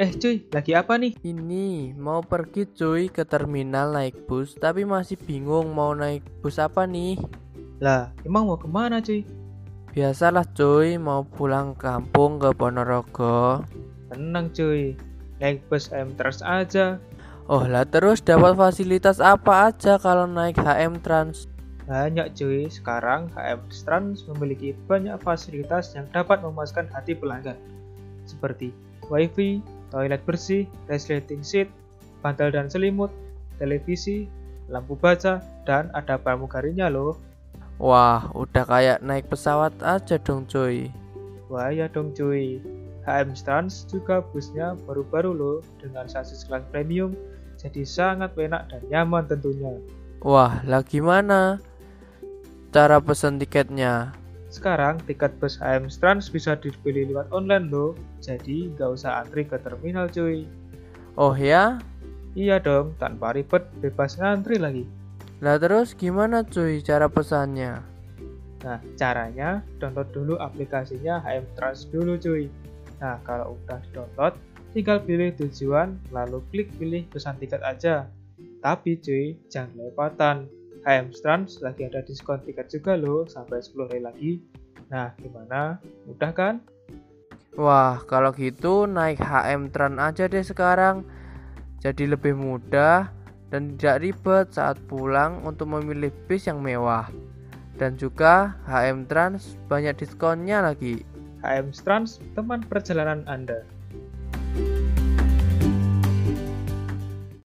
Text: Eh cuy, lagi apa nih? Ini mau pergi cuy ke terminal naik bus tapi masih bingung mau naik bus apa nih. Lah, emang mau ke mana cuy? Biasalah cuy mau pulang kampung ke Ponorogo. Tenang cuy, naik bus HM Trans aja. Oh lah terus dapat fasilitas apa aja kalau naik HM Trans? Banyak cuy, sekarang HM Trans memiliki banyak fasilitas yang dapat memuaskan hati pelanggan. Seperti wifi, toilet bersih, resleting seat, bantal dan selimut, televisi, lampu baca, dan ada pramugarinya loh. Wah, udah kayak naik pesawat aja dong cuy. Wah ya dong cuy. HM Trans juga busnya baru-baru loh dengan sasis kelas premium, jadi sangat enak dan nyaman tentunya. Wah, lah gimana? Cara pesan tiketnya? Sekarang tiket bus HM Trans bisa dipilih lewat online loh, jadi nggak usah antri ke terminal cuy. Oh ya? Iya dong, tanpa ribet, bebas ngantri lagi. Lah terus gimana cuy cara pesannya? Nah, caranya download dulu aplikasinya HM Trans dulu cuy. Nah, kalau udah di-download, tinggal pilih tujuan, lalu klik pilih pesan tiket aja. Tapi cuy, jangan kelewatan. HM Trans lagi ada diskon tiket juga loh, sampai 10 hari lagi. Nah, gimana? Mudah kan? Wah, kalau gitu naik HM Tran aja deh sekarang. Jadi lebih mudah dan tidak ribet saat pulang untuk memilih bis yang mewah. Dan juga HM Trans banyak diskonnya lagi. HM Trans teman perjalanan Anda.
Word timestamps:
Eh 0.00 0.16
cuy, 0.16 0.48
lagi 0.48 0.72
apa 0.72 0.96
nih? 0.96 1.12
Ini 1.20 1.92
mau 1.92 2.24
pergi 2.24 2.64
cuy 2.64 3.12
ke 3.12 3.20
terminal 3.28 3.92
naik 3.92 4.24
bus 4.24 4.56
tapi 4.56 4.88
masih 4.88 5.20
bingung 5.20 5.76
mau 5.76 5.92
naik 5.92 6.24
bus 6.40 6.56
apa 6.56 6.88
nih. 6.88 7.20
Lah, 7.84 8.08
emang 8.24 8.48
mau 8.48 8.56
ke 8.56 8.64
mana 8.64 9.04
cuy? 9.04 9.28
Biasalah 9.92 10.48
cuy 10.56 10.96
mau 10.96 11.20
pulang 11.28 11.76
kampung 11.76 12.40
ke 12.40 12.48
Ponorogo. 12.56 13.60
Tenang 14.08 14.48
cuy, 14.56 14.96
naik 15.36 15.68
bus 15.68 15.92
HM 15.92 16.16
Trans 16.16 16.40
aja. 16.48 16.96
Oh 17.44 17.68
lah 17.68 17.84
terus 17.84 18.24
dapat 18.24 18.56
fasilitas 18.56 19.20
apa 19.20 19.68
aja 19.68 20.00
kalau 20.00 20.24
naik 20.24 20.56
HM 20.56 21.04
Trans? 21.04 21.44
Banyak 21.84 22.32
cuy, 22.40 22.72
sekarang 22.72 23.28
HM 23.36 23.68
Trans 23.84 24.24
memiliki 24.32 24.72
banyak 24.88 25.20
fasilitas 25.20 25.92
yang 25.92 26.08
dapat 26.08 26.40
memuaskan 26.40 26.88
hati 26.88 27.12
pelanggan. 27.12 27.60
Seperti 28.24 28.72
wifi, 29.12 29.60
toilet 29.90 30.22
bersih, 30.24 30.64
resleting 30.86 31.42
seat, 31.44 31.68
bantal 32.22 32.54
dan 32.54 32.70
selimut, 32.70 33.10
televisi, 33.58 34.30
lampu 34.70 34.94
baca, 34.96 35.42
dan 35.66 35.90
ada 35.92 36.16
pramugarinya 36.16 36.88
loh. 36.88 37.18
Wah, 37.80 38.28
udah 38.36 38.64
kayak 38.64 38.98
naik 39.02 39.26
pesawat 39.26 39.74
aja 39.82 40.16
dong 40.20 40.46
cuy. 40.46 40.88
Wah 41.50 41.74
ya 41.74 41.90
dong 41.90 42.14
cuy. 42.14 42.62
HM 43.08 43.32
Trans 43.42 43.88
juga 43.88 44.20
busnya 44.20 44.76
baru-baru 44.84 45.32
loh 45.32 45.58
dengan 45.80 46.04
sasis 46.06 46.44
kelas 46.44 46.62
premium, 46.68 47.16
jadi 47.56 47.82
sangat 47.82 48.36
enak 48.36 48.68
dan 48.68 48.82
nyaman 48.92 49.24
tentunya. 49.24 49.72
Wah, 50.20 50.60
lah 50.68 50.84
gimana? 50.84 51.58
Cara 52.70 53.00
pesan 53.00 53.40
tiketnya? 53.40 54.12
Sekarang 54.50 54.98
tiket 55.06 55.30
bus 55.38 55.62
HM 55.62 55.86
Trans 56.02 56.26
bisa 56.26 56.58
dipilih 56.58 57.14
lewat 57.14 57.30
online 57.30 57.70
loh, 57.70 57.94
jadi 58.18 58.74
nggak 58.74 58.90
usah 58.98 59.22
antri 59.22 59.46
ke 59.46 59.54
terminal 59.62 60.10
cuy. 60.10 60.42
Oh 61.14 61.38
ya? 61.38 61.78
Iya 62.34 62.58
dong, 62.58 62.98
tanpa 62.98 63.30
ribet, 63.30 63.62
bebas 63.78 64.18
ngantri 64.18 64.58
lagi. 64.58 64.84
Lah 65.38 65.54
terus 65.56 65.94
gimana 65.94 66.42
cuy 66.42 66.82
cara 66.82 67.06
pesannya? 67.06 67.78
Nah, 68.60 68.78
caranya 68.98 69.64
download 69.78 70.10
dulu 70.12 70.34
aplikasinya 70.36 71.22
HM 71.22 71.46
Trans 71.54 71.86
dulu 71.88 72.18
cuy. 72.18 72.50
Nah, 73.00 73.16
kalau 73.24 73.56
udah 73.56 73.80
di-download, 73.88 74.34
tinggal 74.76 74.98
pilih 75.00 75.32
tujuan, 75.40 75.96
lalu 76.12 76.44
klik 76.52 76.68
pilih 76.76 77.06
pesan 77.08 77.40
tiket 77.40 77.62
aja. 77.64 78.10
Tapi 78.60 79.00
cuy, 79.00 79.38
jangan 79.48 79.72
kelewatan. 79.72 80.36
HM 80.80 81.12
Trans 81.12 81.60
lagi 81.60 81.84
ada 81.84 82.00
diskon 82.00 82.40
tiket 82.40 82.72
juga 82.72 82.96
loh, 82.96 83.28
sampai 83.28 83.60
10 83.60 83.88
hari 83.90 84.00
lagi. 84.00 84.32
Nah, 84.88 85.12
gimana? 85.20 85.76
Mudah 86.08 86.32
kan? 86.32 86.54
Wah, 87.58 88.00
kalau 88.08 88.32
gitu 88.32 88.88
naik 88.88 89.20
HM 89.20 89.74
Tran 89.74 90.00
aja 90.00 90.30
deh 90.30 90.40
sekarang. 90.40 91.04
Jadi 91.80 92.08
lebih 92.08 92.32
mudah 92.36 93.12
dan 93.50 93.74
tidak 93.76 94.06
ribet 94.06 94.46
saat 94.54 94.78
pulang 94.86 95.42
untuk 95.44 95.68
memilih 95.68 96.14
bis 96.30 96.48
yang 96.48 96.62
mewah. 96.64 97.10
Dan 97.76 97.96
juga 98.00 98.56
HM 98.68 99.08
Trans 99.08 99.56
banyak 99.68 99.98
diskonnya 100.00 100.64
lagi. 100.64 101.04
HM 101.44 101.72
Trans 101.72 102.20
teman 102.36 102.64
perjalanan 102.64 103.24
Anda. 103.28 103.64